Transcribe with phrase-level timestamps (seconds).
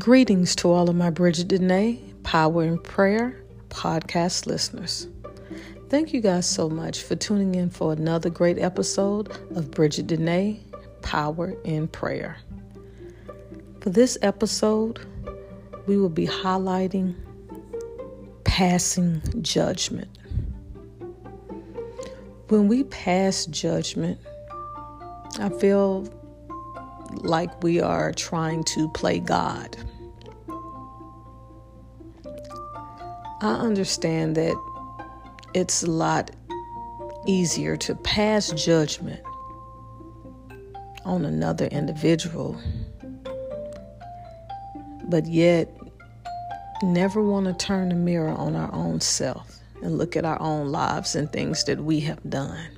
[0.00, 3.36] Greetings to all of my Bridget Dene Power and Prayer
[3.68, 5.06] podcast listeners.
[5.90, 10.64] Thank you guys so much for tuning in for another great episode of Bridget Dene
[11.02, 12.38] Power and Prayer.
[13.82, 15.00] For this episode,
[15.86, 17.14] we will be highlighting
[18.44, 20.08] passing judgment.
[22.48, 24.18] When we pass judgment,
[25.38, 26.08] I feel
[27.16, 29.76] like we are trying to play God.
[33.42, 34.54] I understand that
[35.54, 36.30] it's a lot
[37.26, 39.22] easier to pass judgment
[41.06, 42.60] on another individual,
[45.04, 45.74] but yet
[46.82, 50.70] never want to turn the mirror on our own self and look at our own
[50.70, 52.68] lives and things that we have done.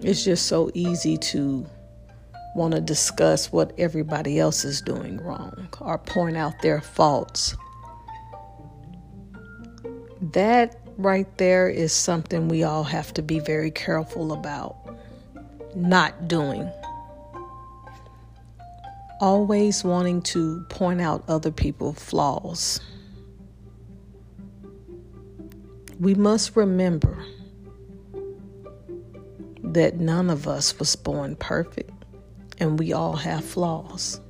[0.00, 1.66] It's just so easy to
[2.54, 7.56] want to discuss what everybody else is doing wrong or point out their faults.
[10.34, 14.76] That right there is something we all have to be very careful about
[15.76, 16.68] not doing.
[19.20, 22.80] Always wanting to point out other people's flaws.
[26.00, 27.24] We must remember
[29.62, 31.92] that none of us was born perfect
[32.58, 34.20] and we all have flaws.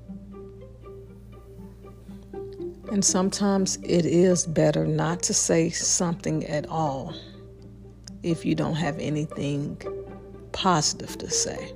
[2.90, 7.14] And sometimes it is better not to say something at all
[8.22, 9.80] if you don't have anything
[10.52, 11.72] positive to say.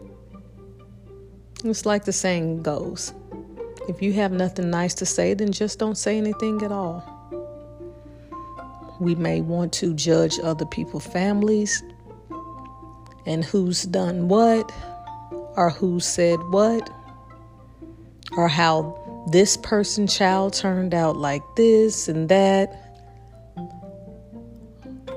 [1.64, 3.12] It's like the saying goes
[3.88, 7.02] if you have nothing nice to say, then just don't say anything at all.
[9.00, 11.82] We may want to judge other people's families,
[13.24, 14.70] and who's done what
[15.56, 16.90] or who said what
[18.36, 22.88] or how this person child turned out like this and that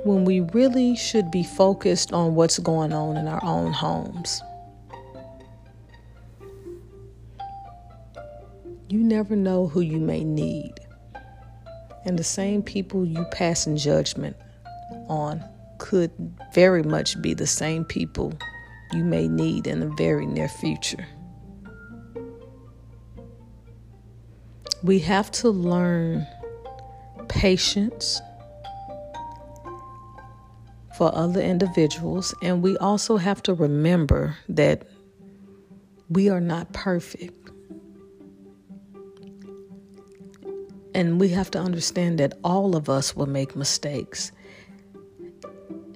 [0.03, 4.41] when we really should be focused on what's going on in our own homes.
[8.89, 10.73] You never know who you may need.
[12.03, 14.35] And the same people you pass in judgment
[15.07, 15.43] on
[15.77, 16.11] could
[16.53, 18.33] very much be the same people
[18.91, 21.07] you may need in the very near future.
[24.83, 26.25] We have to learn
[27.27, 28.19] patience
[30.97, 34.87] for other individuals, and we also have to remember that
[36.09, 37.49] we are not perfect.
[40.93, 44.31] And we have to understand that all of us will make mistakes.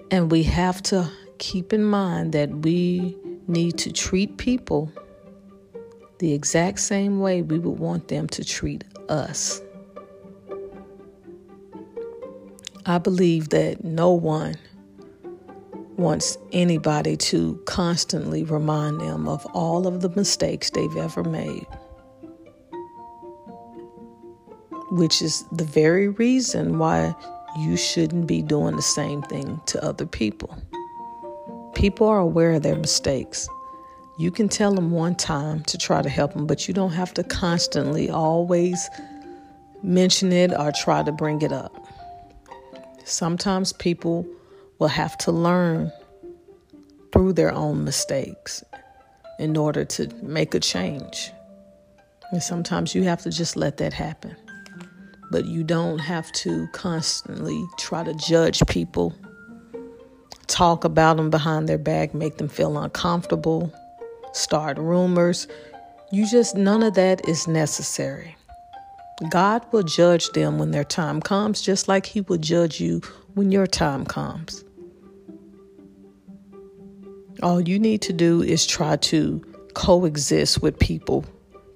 [0.09, 3.17] And we have to keep in mind that we
[3.47, 4.91] need to treat people
[6.19, 9.61] the exact same way we would want them to treat us.
[12.85, 14.55] I believe that no one
[15.97, 21.65] wants anybody to constantly remind them of all of the mistakes they've ever made,
[24.91, 27.15] which is the very reason why
[27.59, 30.55] you shouldn't be doing the same thing to other people.
[31.73, 33.47] People are aware of their mistakes.
[34.17, 37.13] You can tell them one time to try to help them, but you don't have
[37.15, 38.89] to constantly always
[39.83, 41.75] mention it or try to bring it up.
[43.03, 44.25] Sometimes people
[44.79, 45.91] will have to learn
[47.11, 48.63] through their own mistakes
[49.37, 51.31] in order to make a change.
[52.31, 54.35] And sometimes you have to just let that happen
[55.31, 59.13] but you don't have to constantly try to judge people,
[60.47, 63.73] talk about them behind their back, make them feel uncomfortable,
[64.35, 65.47] start rumors.
[66.11, 68.35] You just, none of that is necessary.
[69.29, 73.01] God will judge them when their time comes, just like He will judge you
[73.33, 74.63] when your time comes.
[77.41, 79.41] All you need to do is try to
[79.73, 81.25] coexist with people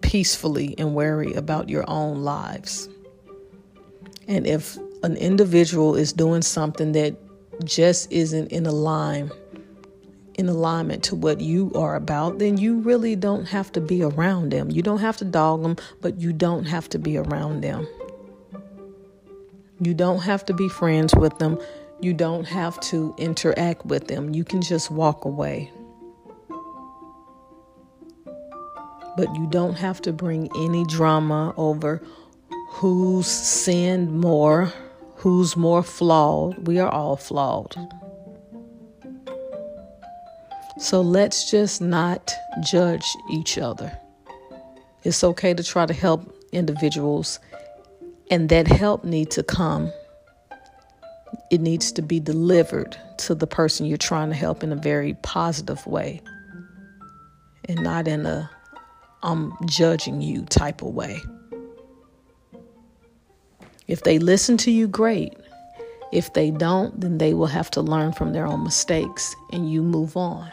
[0.01, 2.89] peacefully and worry about your own lives.
[4.27, 7.15] And if an individual is doing something that
[7.63, 9.31] just isn't in line
[10.39, 14.53] in alignment to what you are about, then you really don't have to be around
[14.53, 14.71] them.
[14.71, 17.85] You don't have to dog them, but you don't have to be around them.
[19.81, 21.59] You don't have to be friends with them.
[21.99, 24.33] You don't have to interact with them.
[24.33, 25.71] You can just walk away.
[29.17, 32.01] But you don't have to bring any drama over
[32.69, 34.71] who's sinned more,
[35.15, 36.65] who's more flawed.
[36.65, 37.75] We are all flawed.
[40.79, 43.91] So let's just not judge each other.
[45.03, 47.39] It's okay to try to help individuals,
[48.31, 49.91] and that help need to come.
[51.51, 55.15] It needs to be delivered to the person you're trying to help in a very
[55.15, 56.21] positive way
[57.67, 58.49] and not in a
[59.21, 61.19] I'm judging you type of way.
[63.87, 65.33] If they listen to you, great.
[66.13, 69.83] If they don't, then they will have to learn from their own mistakes and you
[69.83, 70.49] move on.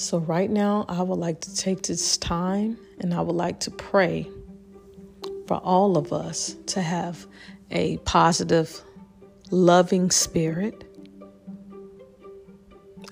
[0.00, 3.70] So, right now, I would like to take this time and I would like to
[3.70, 4.26] pray
[5.46, 7.26] for all of us to have
[7.70, 8.80] a positive,
[9.50, 10.84] loving spirit.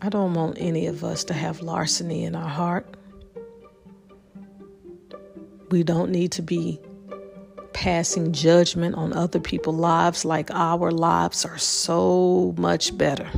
[0.00, 2.96] I don't want any of us to have larceny in our heart.
[5.70, 6.80] We don't need to be
[7.74, 13.30] passing judgment on other people's lives like our lives are so much better.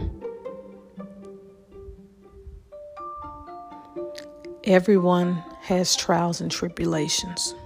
[4.71, 7.57] Everyone has trials and tribulations.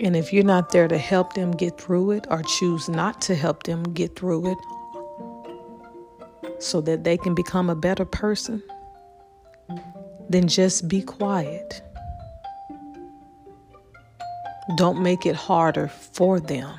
[0.00, 3.36] And if you're not there to help them get through it or choose not to
[3.36, 4.58] help them get through it
[6.58, 8.60] so that they can become a better person,
[10.28, 11.80] then just be quiet.
[14.76, 16.74] Don't make it harder for them.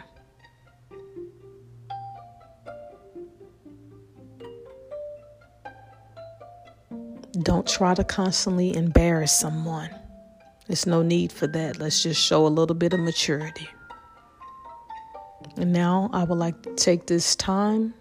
[7.41, 9.89] Don't try to constantly embarrass someone.
[10.67, 11.79] There's no need for that.
[11.79, 13.67] Let's just show a little bit of maturity.
[15.55, 17.93] And now I would like to take this time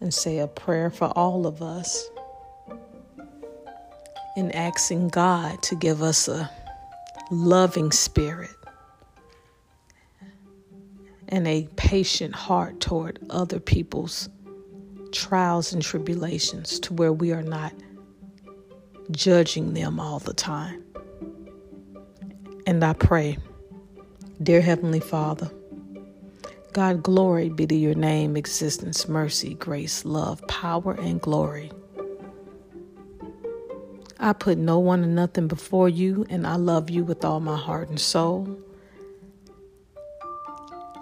[0.00, 2.08] and say a prayer for all of us
[4.36, 6.50] in asking God to give us a
[7.30, 8.50] loving spirit
[11.28, 14.28] and a patient heart toward other people's
[15.12, 17.72] trials and tribulations to where we are not
[19.10, 20.84] judging them all the time.
[22.66, 23.38] And I pray,
[24.42, 25.50] dear Heavenly Father,
[26.72, 31.72] God, glory be to your name, existence, mercy, grace, love, power, and glory.
[34.20, 37.56] I put no one and nothing before you, and I love you with all my
[37.56, 38.56] heart and soul.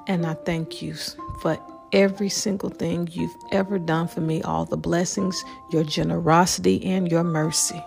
[0.07, 0.95] And I thank you
[1.43, 1.59] for
[1.93, 7.25] every single thing you've ever done for me, all the blessings, your generosity, and your
[7.25, 7.83] mercy.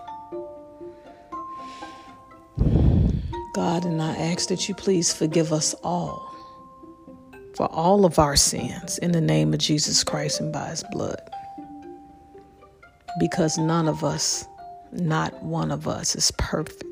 [3.62, 6.34] God, and I ask that you please forgive us all
[7.54, 11.20] for all of our sins in the name of Jesus Christ and by his blood.
[13.20, 14.44] Because none of us,
[14.90, 16.82] not one of us, is perfect.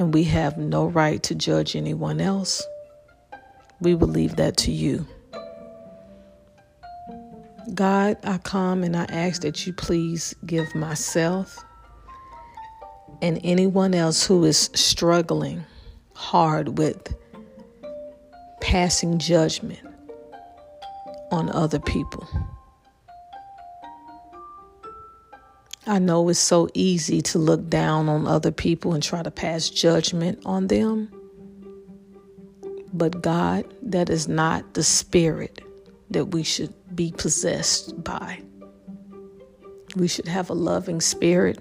[0.00, 2.66] And we have no right to judge anyone else.
[3.80, 5.06] We will leave that to you.
[7.72, 11.56] God, I come and I ask that you please give myself
[13.22, 15.64] and anyone else who is struggling
[16.14, 17.14] hard with
[18.60, 19.80] passing judgment
[21.30, 22.28] on other people.
[25.86, 29.68] I know it's so easy to look down on other people and try to pass
[29.70, 31.08] judgment on them.
[32.92, 35.62] But God, that is not the spirit
[36.10, 38.42] that we should be possessed by.
[39.96, 41.58] We should have a loving spirit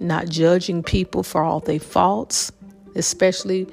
[0.00, 2.52] not judging people for all their faults,
[2.94, 3.66] especially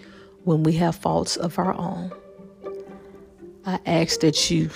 [0.44, 2.12] when we have faults of our own.
[3.66, 4.70] I ask that you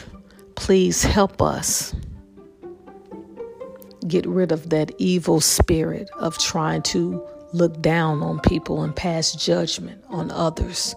[0.55, 1.93] please help us
[4.07, 7.21] get rid of that evil spirit of trying to
[7.53, 10.95] look down on people and pass judgment on others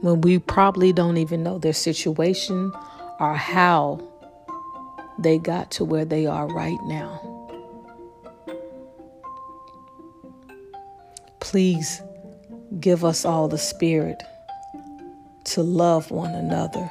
[0.00, 2.72] when we probably don't even know their situation
[3.20, 4.00] or how
[5.18, 7.33] they got to where they are right now.
[11.54, 12.02] Please
[12.80, 14.20] give us all the spirit
[15.44, 16.90] to love one another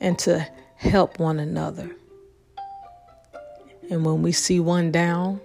[0.00, 1.88] and to help one another.
[3.92, 5.40] And when we see one down,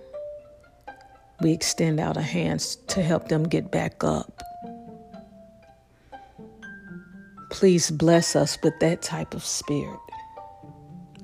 [1.39, 4.41] we extend out our hands to help them get back up.
[7.51, 9.99] Please bless us with that type of spirit.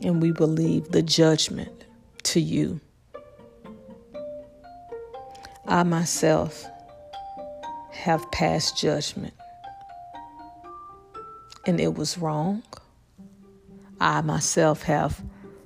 [0.04, 1.86] And we will leave the judgment
[2.26, 2.80] to you.
[5.70, 6.66] I myself
[7.92, 9.36] have passed judgment
[11.68, 12.64] and it was wrong.
[14.02, 15.22] I myself have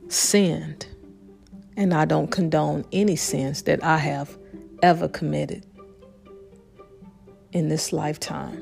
[0.09, 0.87] sinned
[1.77, 4.37] and I don't condone any sins that I have
[4.81, 5.65] ever committed
[7.53, 8.61] in this lifetime.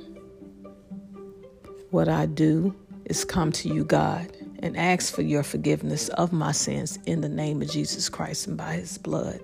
[1.90, 6.52] What I do is come to you, God, and ask for your forgiveness of my
[6.52, 9.42] sins in the name of Jesus Christ and by his blood.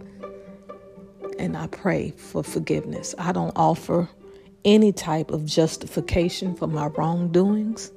[1.40, 3.14] And I pray for forgiveness.
[3.18, 4.10] I don't offer
[4.66, 7.92] any type of justification for my wrongdoings.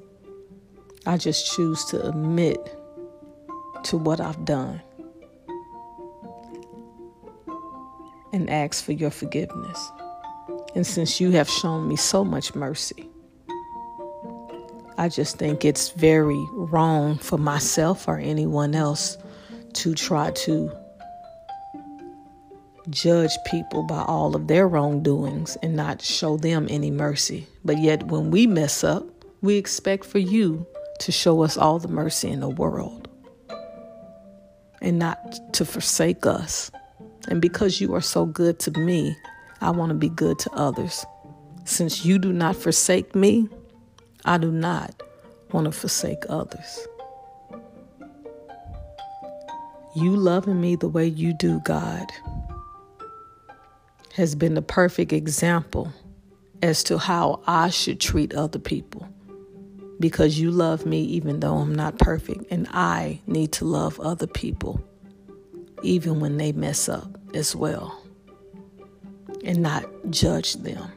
[1.07, 2.77] I just choose to admit
[3.85, 4.81] to what I've done
[8.33, 9.91] and ask for your forgiveness.
[10.75, 13.09] And since you have shown me so much mercy,
[14.99, 19.17] I just think it's very wrong for myself or anyone else
[19.73, 20.71] to try to
[22.91, 27.47] judge people by all of their wrongdoings and not show them any mercy.
[27.65, 29.05] But yet, when we mess up,
[29.41, 30.67] we expect for you
[31.01, 33.09] to show us all the mercy in the world
[34.83, 36.71] and not to forsake us.
[37.29, 39.17] And because you are so good to me,
[39.61, 41.05] I want to be good to others.
[41.65, 43.49] Since you do not forsake me,
[44.25, 45.03] I do not
[45.53, 46.87] want to forsake others.
[49.95, 52.07] You loving me the way you do, God,
[54.15, 55.93] has been the perfect example
[56.63, 59.09] as to how I should treat other people.
[59.99, 64.27] Because you love me even though I'm not perfect, and I need to love other
[64.27, 64.83] people
[65.83, 68.03] even when they mess up as well,
[69.45, 70.91] and not judge them.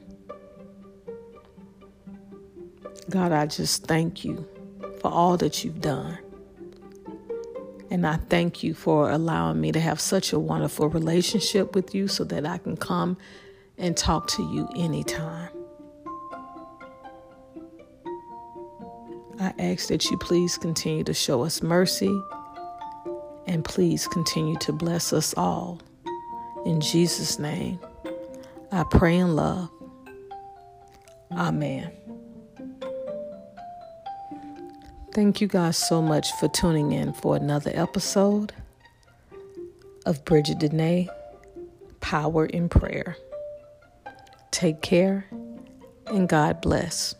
[3.09, 4.47] God, I just thank you
[5.01, 6.17] for all that you've done.
[7.93, 12.07] And I thank you for allowing me to have such a wonderful relationship with you
[12.07, 13.17] so that I can come
[13.77, 15.51] and talk to you anytime.
[19.39, 22.19] I ask that you please continue to show us mercy
[23.45, 25.79] and please continue to bless us all.
[26.65, 27.77] In Jesus' name,
[28.71, 29.69] I pray in love.
[31.31, 31.91] Amen.
[35.13, 38.51] Thank you guys so much for tuning in for another episode
[40.07, 41.07] of Bridget Dene
[42.01, 43.15] Power in Prayer.
[44.49, 45.27] Take care
[46.07, 47.13] and God bless.